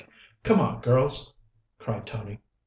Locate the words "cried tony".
1.77-2.41